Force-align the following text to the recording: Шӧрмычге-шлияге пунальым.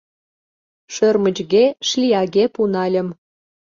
Шӧрмычге-шлияге 0.93 2.43
пунальым. 2.53 3.07